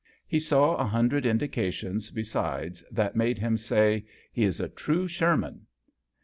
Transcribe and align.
He 0.25 0.39
saw 0.39 0.77
a 0.77 0.83
hundred 0.87 1.27
indications 1.27 2.09
besides 2.09 2.83
that 2.89 3.15
made 3.15 3.37
him 3.37 3.55
say," 3.55 4.05
He 4.33 4.45
is 4.45 4.59
a 4.59 4.67
true 4.67 5.07
Sherman. 5.07 5.67